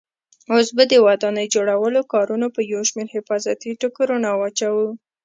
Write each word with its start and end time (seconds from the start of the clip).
اوس 0.53 0.67
به 0.77 0.83
د 0.91 0.93
ودانۍ 1.05 1.47
جوړولو 1.55 2.01
کارونو 2.13 2.47
په 2.55 2.61
یو 2.71 2.81
شمېر 2.89 3.07
حفاظتي 3.15 3.71
ټکو 3.81 4.01
رڼا 4.09 4.31
واچوو. 4.37 4.87